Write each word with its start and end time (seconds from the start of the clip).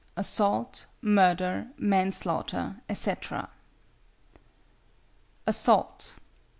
ASSAULT, 0.17 0.87
MURDER, 1.03 1.67
MANSLAUGHTER, 1.77 2.77
ETC. 2.89 3.49
=Assault. 5.45 6.15